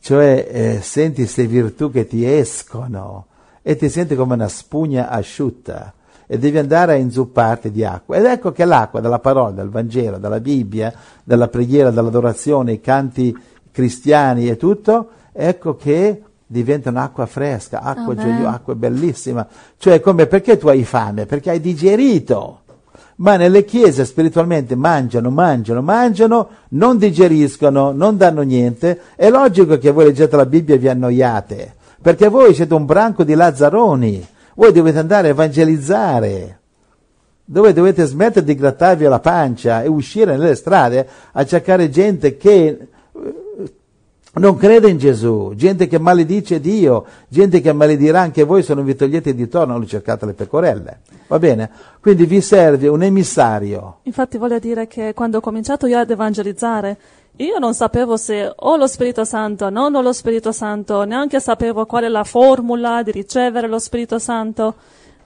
cioè 0.00 0.48
eh, 0.50 0.80
senti 0.82 1.22
queste 1.22 1.46
virtù 1.46 1.90
che 1.90 2.06
ti 2.06 2.26
escono 2.26 3.26
e 3.62 3.74
ti 3.76 3.88
senti 3.88 4.14
come 4.14 4.34
una 4.34 4.48
spugna 4.48 5.08
asciutta 5.08 5.94
e 6.26 6.38
devi 6.38 6.58
andare 6.58 6.92
a 6.92 6.96
inzupparti 6.96 7.70
di 7.70 7.84
acqua. 7.84 8.16
Ed 8.16 8.26
ecco 8.26 8.52
che 8.52 8.66
l'acqua 8.66 9.00
dalla 9.00 9.18
parola, 9.18 9.50
dal 9.50 9.70
Vangelo, 9.70 10.18
dalla 10.18 10.40
Bibbia, 10.40 10.92
dalla 11.24 11.48
preghiera, 11.48 11.90
dall'adorazione, 11.90 12.72
i 12.72 12.80
canti 12.80 13.36
cristiani 13.72 14.48
e 14.48 14.58
tutto, 14.58 15.08
ecco 15.32 15.74
che 15.74 16.22
diventa 16.50 16.88
un'acqua 16.88 17.26
fresca, 17.26 17.82
acqua 17.82 18.14
Amen. 18.14 18.24
gioiosa, 18.24 18.50
acqua 18.54 18.74
bellissima. 18.74 19.46
Cioè, 19.76 20.00
come 20.00 20.26
perché 20.26 20.56
tu 20.56 20.68
hai 20.68 20.82
fame? 20.82 21.26
Perché 21.26 21.50
hai 21.50 21.60
digerito. 21.60 22.62
Ma 23.16 23.36
nelle 23.36 23.64
chiese 23.64 24.04
spiritualmente 24.04 24.74
mangiano, 24.74 25.30
mangiano, 25.30 25.82
mangiano, 25.82 26.48
non 26.70 26.98
digeriscono, 26.98 27.92
non 27.92 28.16
danno 28.16 28.42
niente. 28.42 29.00
È 29.14 29.28
logico 29.28 29.76
che 29.76 29.90
voi 29.90 30.06
leggete 30.06 30.36
la 30.36 30.46
Bibbia 30.46 30.76
e 30.76 30.78
vi 30.78 30.88
annoiate, 30.88 31.74
perché 32.00 32.28
voi 32.28 32.54
siete 32.54 32.74
un 32.74 32.86
branco 32.86 33.24
di 33.24 33.34
lazzaroni. 33.34 34.26
Voi 34.54 34.72
dovete 34.72 34.98
andare 34.98 35.28
a 35.28 35.30
evangelizzare. 35.32 36.58
Dove 37.44 37.72
dovete 37.72 38.04
smettere 38.04 38.44
di 38.44 38.54
grattarvi 38.54 39.04
la 39.04 39.20
pancia 39.20 39.82
e 39.82 39.88
uscire 39.88 40.36
nelle 40.36 40.54
strade 40.54 41.08
a 41.32 41.44
cercare 41.44 41.90
gente 41.90 42.36
che 42.36 42.88
non 44.38 44.56
crede 44.56 44.88
in 44.88 44.98
Gesù, 44.98 45.52
gente 45.54 45.86
che 45.86 45.98
maledice 45.98 46.60
Dio, 46.60 47.04
gente 47.28 47.60
che 47.60 47.72
maledirà 47.72 48.20
anche 48.20 48.44
voi 48.44 48.62
se 48.62 48.74
non 48.74 48.84
vi 48.84 48.94
togliete 48.94 49.34
di 49.34 49.48
torno, 49.48 49.74
non 49.74 49.86
cercate 49.86 50.26
le 50.26 50.32
pecorelle. 50.32 51.00
Va 51.26 51.38
bene? 51.38 51.70
Quindi 52.00 52.24
vi 52.26 52.40
serve 52.40 52.88
un 52.88 53.02
emissario. 53.02 53.98
Infatti 54.02 54.38
voglio 54.38 54.58
dire 54.58 54.86
che 54.86 55.12
quando 55.14 55.38
ho 55.38 55.40
cominciato 55.40 55.86
io 55.86 55.98
ad 55.98 56.10
evangelizzare, 56.10 56.96
io 57.36 57.58
non 57.58 57.72
sapevo 57.72 58.16
se 58.16 58.52
ho 58.54 58.76
lo 58.76 58.86
Spirito 58.86 59.24
Santo, 59.24 59.70
non 59.70 59.94
ho 59.94 60.00
lo 60.00 60.12
Spirito 60.12 60.50
Santo, 60.50 61.04
neanche 61.04 61.38
sapevo 61.38 61.86
qual 61.86 62.04
è 62.04 62.08
la 62.08 62.24
formula 62.24 63.02
di 63.02 63.12
ricevere 63.12 63.68
lo 63.68 63.78
Spirito 63.78 64.18
Santo. 64.18 64.74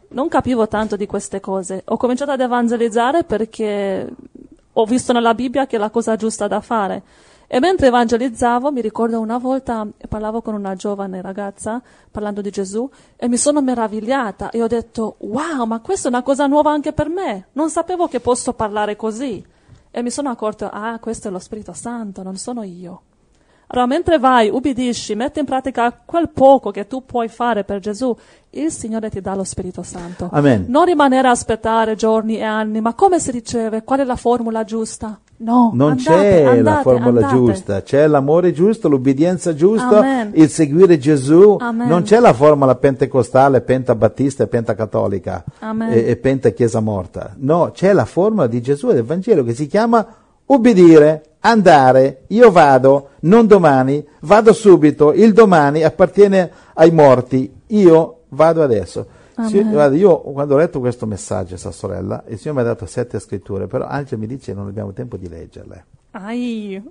Non 0.08 0.28
capivo 0.28 0.68
tanto 0.68 0.96
di 0.96 1.06
queste 1.06 1.40
cose. 1.40 1.82
Ho 1.86 1.96
cominciato 1.96 2.32
ad 2.32 2.40
evangelizzare 2.40 3.24
perché 3.24 4.06
ho 4.74 4.84
visto 4.84 5.12
nella 5.14 5.32
Bibbia 5.32 5.66
che 5.66 5.76
è 5.76 5.78
la 5.78 5.88
cosa 5.88 6.16
giusta 6.16 6.48
da 6.48 6.60
fare. 6.60 7.02
E 7.54 7.60
mentre 7.60 7.88
evangelizzavo, 7.88 8.72
mi 8.72 8.80
ricordo 8.80 9.20
una 9.20 9.36
volta 9.36 9.86
parlavo 10.08 10.40
con 10.40 10.54
una 10.54 10.74
giovane 10.74 11.20
ragazza 11.20 11.82
parlando 12.10 12.40
di 12.40 12.48
Gesù 12.48 12.88
e 13.14 13.28
mi 13.28 13.36
sono 13.36 13.60
meravigliata 13.60 14.48
e 14.48 14.62
ho 14.62 14.66
detto: 14.66 15.16
Wow, 15.18 15.66
ma 15.66 15.80
questa 15.80 16.08
è 16.08 16.10
una 16.10 16.22
cosa 16.22 16.46
nuova 16.46 16.70
anche 16.70 16.94
per 16.94 17.10
me. 17.10 17.48
Non 17.52 17.68
sapevo 17.68 18.08
che 18.08 18.20
posso 18.20 18.54
parlare 18.54 18.96
così. 18.96 19.44
E 19.90 20.02
mi 20.02 20.08
sono 20.08 20.30
accorto: 20.30 20.66
Ah, 20.72 20.98
questo 20.98 21.28
è 21.28 21.30
lo 21.30 21.38
Spirito 21.38 21.74
Santo, 21.74 22.22
non 22.22 22.36
sono 22.36 22.62
io. 22.62 23.02
Allora, 23.66 23.86
mentre 23.86 24.18
vai, 24.18 24.48
ubbidisci, 24.48 25.14
metti 25.14 25.38
in 25.38 25.44
pratica 25.44 25.92
quel 25.92 26.30
poco 26.30 26.70
che 26.70 26.86
tu 26.86 27.04
puoi 27.04 27.28
fare 27.28 27.64
per 27.64 27.80
Gesù, 27.80 28.16
il 28.50 28.70
Signore 28.70 29.10
ti 29.10 29.20
dà 29.20 29.34
lo 29.34 29.44
Spirito 29.44 29.82
Santo. 29.82 30.30
Amen. 30.32 30.64
Non 30.68 30.86
rimanere 30.86 31.28
a 31.28 31.32
aspettare 31.32 31.96
giorni 31.96 32.38
e 32.38 32.44
anni, 32.44 32.80
ma 32.80 32.94
come 32.94 33.20
si 33.20 33.30
riceve? 33.30 33.82
Qual 33.82 34.00
è 34.00 34.04
la 34.04 34.16
formula 34.16 34.64
giusta? 34.64 35.20
No, 35.42 35.72
Non 35.74 35.90
andate, 35.90 36.04
c'è 36.04 36.44
la 36.44 36.50
andate, 36.50 36.82
formula 36.82 37.20
andate. 37.20 37.34
giusta, 37.34 37.82
c'è 37.82 38.06
l'amore 38.06 38.52
giusto, 38.52 38.88
l'ubbidienza 38.88 39.54
giusta, 39.54 39.98
Amen. 39.98 40.30
il 40.34 40.48
seguire 40.48 40.98
Gesù. 40.98 41.56
Amen. 41.58 41.88
Non 41.88 42.02
c'è 42.02 42.20
la 42.20 42.32
formula 42.32 42.76
pentecostale, 42.76 43.60
pentabattista 43.60 44.44
e 44.44 44.46
pentacattolica 44.46 45.44
e, 45.90 46.04
e 46.10 46.16
penta 46.16 46.50
chiesa 46.50 46.78
morta. 46.78 47.34
No, 47.38 47.70
c'è 47.74 47.92
la 47.92 48.04
formula 48.04 48.46
di 48.46 48.60
Gesù 48.60 48.90
e 48.90 48.94
del 48.94 49.02
Vangelo 49.02 49.42
che 49.42 49.54
si 49.54 49.66
chiama 49.66 50.06
ubbidire, 50.46 51.22
andare, 51.40 52.22
io 52.28 52.50
vado, 52.52 53.08
non 53.22 53.46
domani, 53.46 54.04
vado 54.20 54.52
subito, 54.52 55.12
il 55.12 55.32
domani 55.32 55.82
appartiene 55.82 56.50
ai 56.74 56.92
morti, 56.92 57.52
io 57.68 58.18
vado 58.28 58.62
adesso. 58.62 59.06
Amen. 59.44 59.50
Sì, 59.50 59.62
guarda, 59.64 59.96
io 59.96 60.20
quando 60.20 60.54
ho 60.54 60.58
letto 60.58 60.80
questo 60.80 61.06
messaggio 61.06 61.54
a 61.54 61.58
sua 61.58 61.70
sorella, 61.72 62.22
il 62.28 62.38
Signore 62.38 62.60
mi 62.62 62.66
ha 62.66 62.72
dato 62.72 62.86
sette 62.86 63.18
scritture, 63.18 63.66
però 63.66 63.86
Angelo 63.86 64.20
mi 64.20 64.26
dice 64.26 64.52
che 64.52 64.58
non 64.58 64.68
abbiamo 64.68 64.92
tempo 64.92 65.16
di 65.16 65.28
leggerle. 65.28 65.84
Ai, 66.12 66.82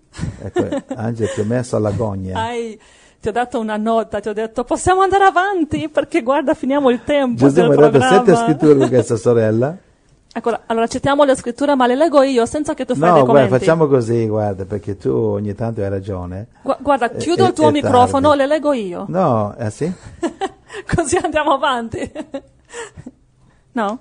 Ecco, 0.42 0.68
Angelo 0.96 1.30
ti 1.34 1.40
ho 1.42 1.46
messo 1.46 1.76
alla 1.76 1.92
gogna. 1.92 2.40
ai, 2.42 2.80
ti 3.20 3.28
ho 3.28 3.32
dato 3.32 3.60
una 3.60 3.78
nota, 3.78 4.20
ti 4.20 4.30
ho 4.30 4.34
detto 4.34 4.64
possiamo 4.64 5.02
andare 5.02 5.26
avanti 5.26 5.88
perché 5.90 6.24
guarda 6.24 6.56
finiamo 6.56 6.90
il 6.90 7.04
tempo 7.04 7.36
Gesù 7.48 7.68
mi 7.68 7.74
ha 7.76 7.90
dato 7.90 8.02
sette 8.02 8.36
scritture 8.36 8.74
per 8.76 8.88
questa 8.90 9.16
sorella. 9.16 9.78
Ecco, 10.34 10.58
allora 10.66 10.88
citiamo 10.88 11.24
le 11.26 11.36
scritture 11.36 11.76
ma 11.76 11.86
le 11.88 11.96
leggo 11.96 12.22
io 12.24 12.46
senza 12.46 12.74
che 12.74 12.86
tu 12.86 12.96
fai 12.96 13.10
No, 13.10 13.16
dei 13.16 13.26
commenti. 13.26 13.50
facciamo 13.50 13.86
così, 13.88 14.26
guarda, 14.28 14.64
perché 14.66 14.96
tu 14.98 15.10
ogni 15.12 15.54
tanto 15.54 15.82
hai 15.82 15.90
ragione. 15.90 16.48
Gu- 16.64 16.78
guarda, 16.80 17.12
Eh, 17.12 17.18
chiudo 17.18 17.44
è- 17.44 17.48
il 17.50 17.54
tuo 17.54 17.68
è 17.68 17.72
microfono, 17.72 18.30
tardi. 18.30 18.38
le 18.38 18.48
leggo 18.48 18.72
io. 18.74 19.06
No, 19.10 19.54
eh 19.58 19.70
sì? 19.70 19.92
Così 20.96 21.18
andiamo 21.18 21.54
avanti. 21.54 22.12
no? 23.74 24.00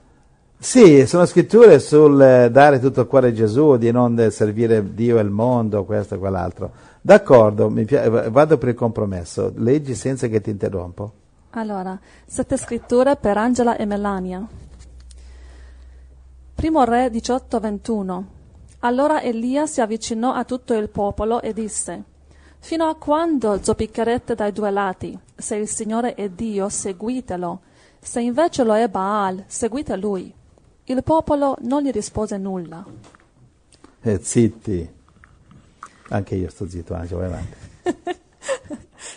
Sì, 0.58 1.06
sono 1.06 1.24
scritture 1.24 1.78
sul 1.78 2.20
eh, 2.20 2.50
dare 2.50 2.78
tutto 2.80 3.00
il 3.00 3.06
cuore 3.06 3.28
a 3.28 3.32
Gesù, 3.32 3.76
di 3.76 3.90
non 3.90 4.28
servire 4.30 4.94
Dio 4.94 5.18
e 5.18 5.22
il 5.22 5.30
mondo, 5.30 5.84
questo 5.84 6.16
e 6.16 6.18
quell'altro. 6.18 6.70
D'accordo, 7.00 7.72
vado 8.28 8.58
per 8.58 8.68
il 8.68 8.74
compromesso. 8.74 9.52
Leggi 9.56 9.94
senza 9.94 10.26
che 10.26 10.40
ti 10.42 10.50
interrompo. 10.50 11.12
Allora, 11.52 11.98
sette 12.26 12.58
scritture 12.58 13.16
per 13.16 13.38
Angela 13.38 13.76
e 13.76 13.86
Melania. 13.86 14.46
Primo 16.54 16.84
Re 16.84 17.10
18:21. 17.10 18.24
Allora 18.80 19.22
Elia 19.22 19.66
si 19.66 19.80
avvicinò 19.80 20.32
a 20.34 20.44
tutto 20.44 20.74
il 20.74 20.90
popolo 20.90 21.40
e 21.40 21.54
disse: 21.54 22.02
Fino 22.58 22.84
a 22.86 22.96
quando 22.96 23.62
zoppiccherete 23.62 24.34
dai 24.34 24.52
due 24.52 24.70
lati? 24.70 25.18
Se 25.40 25.56
il 25.56 25.68
Signore 25.68 26.14
è 26.14 26.28
Dio, 26.28 26.68
seguitelo. 26.68 27.60
Se 27.98 28.20
invece 28.20 28.62
lo 28.62 28.76
è 28.76 28.88
Baal, 28.88 29.44
seguite 29.46 29.96
lui. 29.96 30.32
Il 30.84 31.02
popolo 31.02 31.56
non 31.60 31.82
gli 31.82 31.90
rispose 31.90 32.36
nulla. 32.36 32.84
Eh, 34.02 34.20
zitti. 34.22 34.88
Anche 36.10 36.34
io 36.34 36.50
sto 36.50 36.68
zitto, 36.68 36.94
Angelo, 36.94 37.20
vai 37.20 37.28
avanti. 37.28 37.56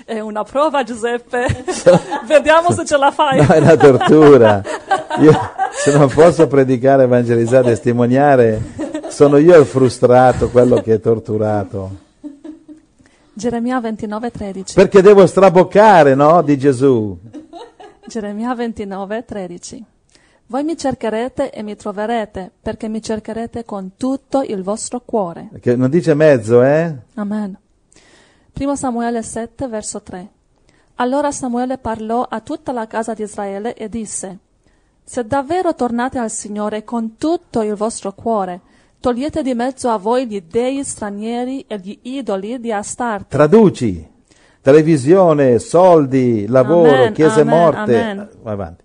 È 0.06 0.20
una 0.20 0.44
prova, 0.44 0.84
Giuseppe. 0.84 1.46
Vediamo 2.26 2.72
se 2.72 2.86
ce 2.86 2.98
la 2.98 3.12
fai. 3.12 3.46
No, 3.46 3.54
è 3.54 3.60
una 3.60 3.78
tortura. 3.78 4.62
Io, 5.20 5.32
se 5.72 5.96
non 5.98 6.10
posso 6.10 6.48
predicare, 6.48 7.04
evangelizzare, 7.04 7.70
testimoniare, 7.70 8.62
sono 9.10 9.38
io 9.38 9.58
il 9.58 9.66
frustrato, 9.66 10.50
quello 10.50 10.82
che 10.82 10.96
è 10.96 11.00
torturato. 11.00 12.03
Geremia 13.34 13.80
29:13. 13.80 14.74
Perché 14.76 15.02
devo 15.02 15.26
straboccare, 15.26 16.14
no? 16.14 16.42
Di 16.44 16.58
Gesù. 16.58 17.18
Geremia 18.06 18.54
29, 18.54 19.26
13. 19.26 19.86
Voi 20.48 20.64
mi 20.64 20.78
cercherete 20.78 21.52
e 21.52 21.64
mi 21.64 21.76
troverete, 21.76 22.52
perché 22.62 22.88
mi 22.88 23.02
cercherete 23.02 23.66
con 23.66 23.92
tutto 23.98 24.44
il 24.44 24.62
vostro 24.62 25.02
cuore. 25.04 25.50
Che 25.60 25.76
non 25.76 25.90
dice 25.90 26.14
mezzo, 26.14 26.62
eh? 26.62 26.96
Amen. 27.16 27.58
1 28.56 28.76
Samuele 28.76 29.24
7, 29.24 29.68
verso 29.68 30.02
3. 30.02 30.28
Allora 30.96 31.32
Samuele 31.32 31.80
parlò 31.80 32.28
a 32.30 32.40
tutta 32.42 32.72
la 32.72 32.86
casa 32.86 33.16
di 33.16 33.24
Israele 33.24 33.74
e 33.74 33.90
disse, 33.90 34.38
Se 35.04 35.26
davvero 35.26 35.74
tornate 35.74 36.20
al 36.20 36.30
Signore 36.30 36.84
con 36.84 37.16
tutto 37.18 37.62
il 37.64 37.74
vostro 37.74 38.14
cuore, 38.14 38.62
togliete 39.04 39.44
di 39.44 39.54
mezzo 39.54 39.90
a 39.90 39.98
voi 39.98 40.26
gli 40.26 40.42
dei 40.50 40.82
stranieri 40.82 41.66
e 41.68 41.78
gli 41.78 42.00
idoli 42.04 42.58
di 42.62 42.72
Astarte. 42.72 43.26
Traduci. 43.36 44.08
televisione, 44.62 45.60
soldi, 45.60 46.48
lavoro, 46.48 46.94
Amen, 46.94 47.14
chiese 47.14 47.42
amen, 47.42 47.54
morte. 47.54 48.02
amen. 48.02 48.30
Vai 48.42 48.54
avanti. 48.54 48.84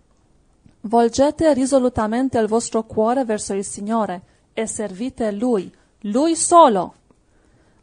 Volgete 0.80 1.54
risolutamente 1.54 2.36
il 2.40 2.48
vostro 2.48 2.82
cuore 2.82 3.24
verso 3.24 3.54
il 3.54 3.62
Signore 3.62 4.22
e 4.54 4.66
servite 4.66 5.30
Lui, 5.30 5.72
Lui 6.00 6.34
solo. 6.34 6.94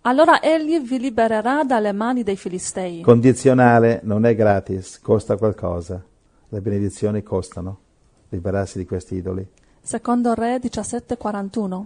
Allora 0.02 0.42
Egli 0.42 0.82
vi 0.82 1.00
libererà 1.00 1.64
dalle 1.64 1.94
mani 1.94 2.24
dei 2.24 2.36
Filistei. 2.36 3.00
Condizionale, 3.00 4.02
non 4.04 4.26
è 4.26 4.36
gratis, 4.36 5.00
costa 5.00 5.38
qualcosa. 5.38 6.04
Le 6.50 6.60
benedizioni 6.60 7.24
costano, 7.24 7.78
liberarsi 8.28 8.78
di 8.78 8.86
questi 8.86 9.16
idoli. 9.16 9.48
Secondo 9.82 10.34
Re 10.34 10.60
17:41. 10.60 11.86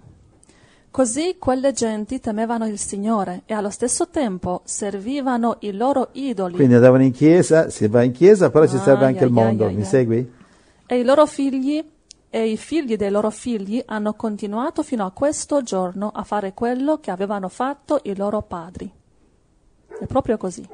Così 0.91 1.36
quelle 1.38 1.72
genti 1.72 2.19
temevano 2.19 2.65
il 2.65 2.79
Signore 2.79 3.43
e 3.46 3.53
allo 3.53 3.69
stesso 3.69 4.10
tempo 4.10 4.62
servivano 4.63 5.58
i 5.60 5.72
loro 5.72 6.10
idoli 6.13 6.55
Quindi 6.55 6.74
andavano 6.74 7.03
in 7.03 7.12
chiesa, 7.12 7.69
si 7.69 7.88
va 7.88 8.01
in 8.01 8.12
chiesa, 8.12 8.50
però 8.50 8.65
ci 8.65 8.75
Ai, 8.75 8.81
serve 8.81 9.05
anche 9.05 9.19
il 9.24 9.25
ai, 9.25 9.31
mondo. 9.31 9.65
ai, 9.65 9.75
Mi 9.75 9.81
ai. 9.81 9.88
segui? 9.88 10.31
e 10.91 10.98
i 11.00 11.03
loro 11.03 11.27
figli 11.27 11.84
e 12.31 12.48
i 12.50 12.58
figli 12.58 12.96
dei 12.96 13.12
loro 13.12 13.29
figli 13.29 13.81
hanno 13.86 14.13
continuato 14.13 14.81
fino 14.81 15.05
a 15.05 15.12
questo 15.12 15.62
giorno 15.62 16.10
a 16.13 16.24
fare 16.24 16.53
quello 16.55 17.00
che 17.00 17.12
avevano 17.12 17.48
fatto 17.50 18.00
i 18.03 18.15
loro 18.15 18.41
padri. 18.41 18.91
È 20.00 20.05
proprio 20.08 20.38
così. 20.38 20.67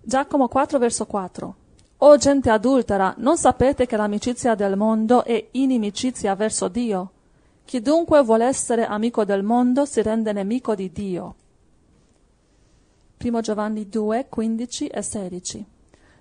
Giacomo 0.00 0.48
4 0.48 0.78
verso 0.78 1.06
4. 1.06 1.54
O 1.98 2.16
gente 2.16 2.50
adultera, 2.50 3.14
non 3.18 3.36
sapete 3.36 3.86
che 3.86 3.96
l'amicizia 3.96 4.56
del 4.56 4.76
mondo 4.76 5.24
è 5.24 5.48
inimicizia 5.52 6.34
verso 6.34 6.66
Dio? 6.66 7.10
Chi 7.64 7.80
dunque 7.80 8.22
vuole 8.22 8.44
essere 8.44 8.84
amico 8.84 9.24
del 9.24 9.42
mondo 9.42 9.84
si 9.84 10.02
rende 10.02 10.32
nemico 10.32 10.74
di 10.74 10.90
Dio. 10.92 11.34
1 13.22 13.40
Giovanni 13.40 13.88
2, 13.88 14.26
15 14.28 14.86
e 14.88 15.02
16. 15.02 15.66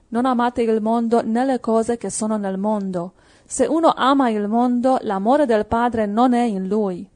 Non 0.10 0.26
amate 0.26 0.62
il 0.62 0.82
mondo 0.82 1.24
né 1.24 1.44
le 1.46 1.60
cose 1.60 1.98
che 1.98 2.10
sono 2.10 2.38
nel 2.38 2.58
mondo. 2.58 3.14
Se 3.46 3.66
uno 3.66 3.92
ama 3.96 4.30
il 4.30 4.48
mondo, 4.48 5.00
l'amore 5.02 5.46
del 5.46 5.66
Padre 5.66 6.06
non 6.06 6.34
è 6.34 6.44
in 6.44 6.68
lui. 6.68 7.10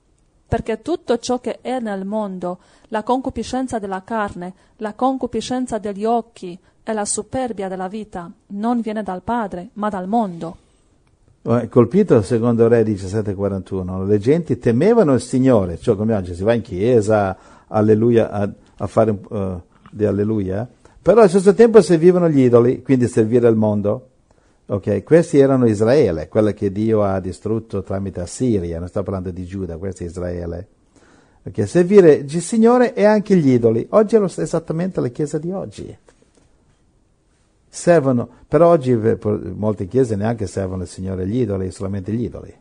Perché 0.47 0.81
tutto 0.81 1.17
ciò 1.17 1.39
che 1.39 1.61
è 1.61 1.79
nel 1.79 2.05
mondo, 2.05 2.59
la 2.89 3.03
concupiscenza 3.03 3.79
della 3.79 4.03
carne, 4.03 4.53
la 4.77 4.93
concupiscenza 4.93 5.77
degli 5.77 6.03
occhi 6.03 6.57
e 6.83 6.93
la 6.93 7.05
superbia 7.05 7.67
della 7.67 7.87
vita, 7.87 8.29
non 8.47 8.81
viene 8.81 9.03
dal 9.03 9.21
Padre, 9.21 9.69
ma 9.73 9.89
dal 9.89 10.07
mondo. 10.07 10.57
Eh, 11.47 11.69
Colpito 11.69 12.23
secondo 12.23 12.67
Re 12.67 12.83
1741, 12.83 14.03
le 14.05 14.17
genti 14.17 14.57
temevano 14.57 15.13
il 15.13 15.21
Signore, 15.21 15.77
cioè 15.77 15.95
come 15.95 16.15
oggi 16.15 16.33
si 16.33 16.41
va 16.41 16.53
in 16.53 16.61
chiesa, 16.61 17.37
alleluia, 17.67 18.31
a, 18.31 18.49
a 18.77 18.87
fare 18.87 19.11
un 19.11 19.19
eh, 19.29 19.61
di 19.91 20.05
alleluia, 20.05 20.67
però 20.99 21.19
allo 21.19 21.29
stesso 21.29 21.53
tempo 21.53 21.81
servivano 21.81 22.29
gli 22.29 22.39
idoli, 22.39 22.81
quindi 22.81 23.07
servire 23.07 23.47
il 23.47 23.55
mondo. 23.55 24.09
Ok, 24.65 25.03
questi 25.03 25.37
erano 25.37 25.67
Israele, 25.67 26.27
quella 26.29 26.51
che 26.51 26.71
Dio 26.71 27.03
ha 27.03 27.19
distrutto 27.19 27.83
tramite 27.83 28.21
Assiria, 28.21 28.79
non 28.79 28.87
sto 28.87 29.03
parlando 29.03 29.29
di 29.29 29.45
Giuda, 29.45 29.77
questo 29.77 30.01
è 30.01 30.07
Israele. 30.07 30.67
Ok, 31.43 31.67
servire 31.67 32.13
il 32.13 32.41
Signore 32.41 32.95
e 32.95 33.03
anche 33.03 33.35
gli 33.35 33.49
idoli. 33.49 33.85
Oggi 33.91 34.15
è 34.15 34.23
esattamente 34.23 34.99
la 34.99 35.09
chiesa 35.09 35.37
di 35.37 35.51
oggi. 35.51 35.95
Servono, 37.75 38.29
però 38.47 38.69
oggi 38.69 38.93
eh, 38.93 39.17
per 39.17 39.51
molte 39.53 39.85
chiese 39.85 40.15
neanche 40.15 40.47
servono 40.47 40.83
il 40.83 40.87
Signore 40.87 41.27
gli 41.27 41.41
idoli, 41.41 41.71
solamente 41.71 42.13
gli 42.13 42.23
idoli. 42.23 42.51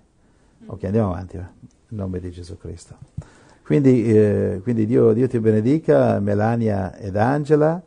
Ok, 0.66 0.82
andiamo 0.82 1.12
avanti, 1.12 1.36
va. 1.36 1.48
in 1.90 1.96
nome 1.96 2.18
di 2.18 2.32
Gesù 2.32 2.58
Cristo. 2.58 2.96
Quindi, 3.62 4.12
eh, 4.12 4.58
quindi 4.64 4.86
Dio, 4.86 5.12
Dio 5.12 5.28
ti 5.28 5.38
benedica, 5.38 6.18
Melania 6.18 6.96
ed 6.96 7.14
Angela, 7.14 7.80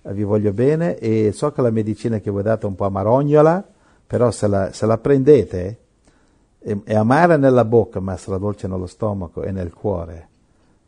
eh, 0.00 0.14
vi 0.14 0.22
voglio 0.22 0.54
bene 0.54 0.96
e 0.96 1.32
so 1.32 1.52
che 1.52 1.60
la 1.60 1.70
medicina 1.70 2.18
che 2.18 2.30
vi 2.30 2.38
ho 2.38 2.42
dato 2.42 2.64
è 2.64 2.70
un 2.70 2.76
po' 2.76 2.86
amarognola, 2.86 3.62
però 4.06 4.30
se 4.30 4.46
la, 4.46 4.72
se 4.72 4.86
la 4.86 4.96
prendete 4.96 5.78
è, 6.58 6.74
è 6.82 6.94
amara 6.94 7.36
nella 7.36 7.66
bocca, 7.66 8.00
ma 8.00 8.16
sarà 8.16 8.38
dolce 8.38 8.66
nello 8.68 8.86
stomaco 8.86 9.42
e 9.42 9.52
nel 9.52 9.74
cuore, 9.74 10.28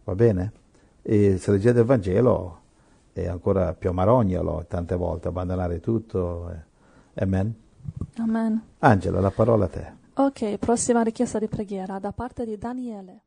va 0.05 0.15
bene? 0.15 0.53
E 1.03 1.37
se 1.37 1.51
leggete 1.51 1.81
il 1.81 1.85
Vangelo 1.85 2.61
è 3.13 3.27
ancora 3.29 3.75
più 3.75 3.91
amarognolo 3.91 4.65
tante 4.69 4.97
volte, 4.97 5.29
abbandonare 5.29 5.81
tutto. 5.81 6.51
eh. 6.51 7.23
Amen. 7.23 7.55
Amen. 8.19 8.63
Angela, 8.79 9.21
la 9.21 9.31
parola 9.31 9.67
a 9.67 9.69
te. 9.69 9.93
Ok, 10.15 10.57
prossima 10.59 11.03
richiesta 11.03 11.39
di 11.39 11.49
preghiera 11.49 11.99
da 11.99 12.13
parte 12.13 12.45
di 12.45 12.57
Daniele. 12.57 13.23